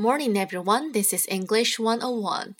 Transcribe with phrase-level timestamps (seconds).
[0.00, 0.92] Morning, everyone.
[0.92, 2.54] This is English 101.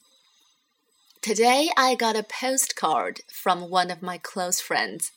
[1.23, 5.13] Today I got a postcard from one of my close friends.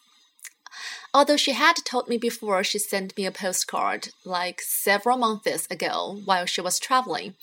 [1.15, 6.22] Although she had told me before she sent me a postcard, like several months ago
[6.24, 7.34] while she was traveling,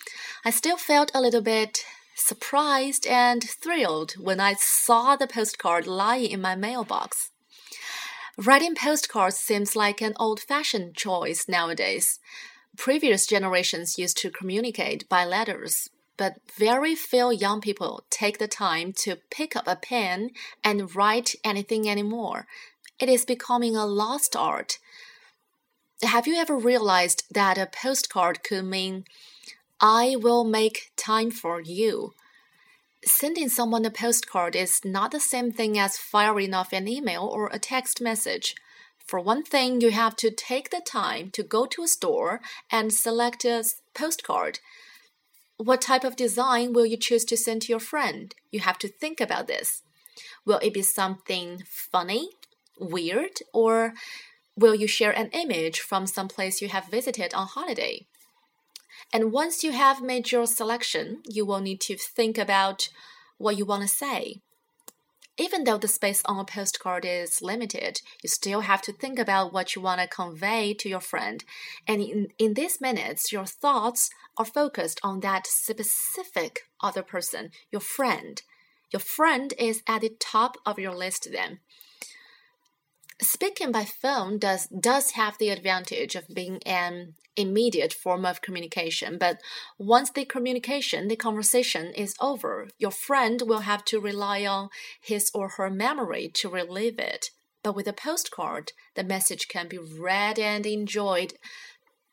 [0.45, 1.84] I still felt a little bit
[2.14, 7.30] surprised and thrilled when I saw the postcard lying in my mailbox.
[8.36, 12.20] Writing postcards seems like an old fashioned choice nowadays.
[12.77, 18.93] Previous generations used to communicate by letters, but very few young people take the time
[18.93, 20.31] to pick up a pen
[20.63, 22.46] and write anything anymore.
[22.99, 24.79] It is becoming a lost art.
[26.03, 29.04] Have you ever realized that a postcard could mean,
[29.81, 32.14] I will make time for you?
[33.05, 37.48] Sending someone a postcard is not the same thing as firing off an email or
[37.48, 38.55] a text message.
[39.08, 42.92] For one thing, you have to take the time to go to a store and
[42.92, 44.61] select a postcard.
[45.56, 48.34] What type of design will you choose to send to your friend?
[48.51, 49.83] You have to think about this.
[50.45, 52.29] Will it be something funny,
[52.79, 53.95] weird, or
[54.56, 58.06] will you share an image from some place you have visited on holiday?
[59.11, 62.91] And once you have made your selection, you will need to think about
[63.39, 64.42] what you want to say.
[65.41, 69.53] Even though the space on a postcard is limited, you still have to think about
[69.53, 71.45] what you want to convey to your friend.
[71.86, 77.80] And in, in these minutes, your thoughts are focused on that specific other person, your
[77.80, 78.42] friend.
[78.92, 81.61] Your friend is at the top of your list then.
[83.41, 89.17] Speaking by phone does does have the advantage of being an immediate form of communication,
[89.17, 89.41] but
[89.78, 95.30] once the communication, the conversation is over, your friend will have to rely on his
[95.33, 97.30] or her memory to relive it.
[97.62, 101.34] But with a postcard, the message can be read and enjoyed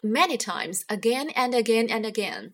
[0.03, 2.53] many times, again and again and again.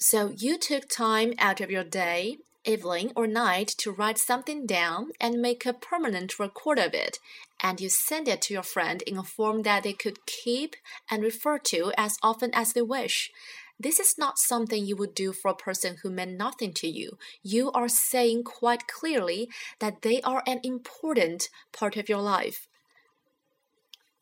[0.00, 2.38] So you took time out of your day
[2.70, 7.18] evening or night to write something down and make a permanent record of it,
[7.62, 10.76] and you send it to your friend in a form that they could keep
[11.10, 13.30] and refer to as often as they wish.
[13.78, 17.18] This is not something you would do for a person who meant nothing to you.
[17.42, 22.68] You are saying quite clearly that they are an important part of your life.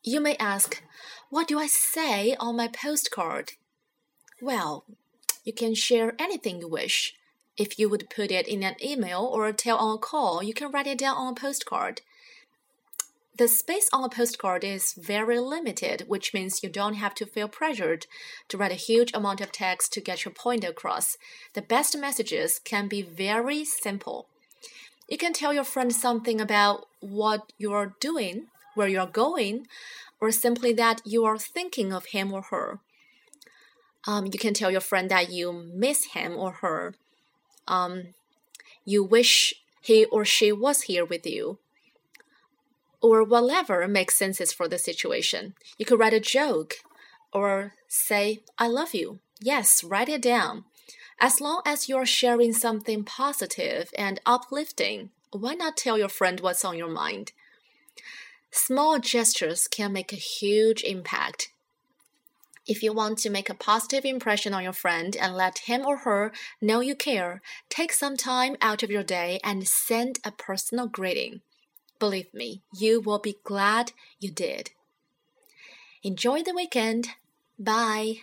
[0.01, 0.81] You may ask,
[1.29, 3.51] What do I say on my postcard?
[4.41, 4.85] Well,
[5.43, 7.15] you can share anything you wish.
[7.59, 10.71] If you would put it in an email or tell on a call, you can
[10.71, 11.99] write it down on a postcard.
[13.37, 17.49] The space on a postcard is very limited, which means you don't have to feel
[17.49, 18.05] pressured
[18.47, 21.17] to write a huge amount of text to get your point across.
[21.53, 24.27] The best messages can be very simple.
[25.09, 29.67] You can tell your friend something about what you are doing, where you are going,
[30.21, 32.79] or simply that you are thinking of him or her.
[34.07, 36.95] Um, you can tell your friend that you miss him or her
[37.67, 38.13] um,
[38.85, 41.59] you wish he or she was here with you,
[43.01, 45.53] or whatever makes sense for the situation.
[45.77, 46.75] You could write a joke
[47.31, 49.19] or say, I love you.
[49.39, 50.65] Yes, write it down.
[51.19, 56.65] As long as you're sharing something positive and uplifting, why not tell your friend what's
[56.65, 57.31] on your mind?
[58.51, 61.51] Small gestures can make a huge impact
[62.69, 65.97] if you want to make a positive impression on your friend and let him or
[65.97, 66.31] her
[66.61, 71.41] know you care, take some time out of your day and send a personal greeting.
[71.97, 74.69] Believe me, you will be glad you did.
[76.03, 77.09] Enjoy the weekend.
[77.57, 78.19] Bye.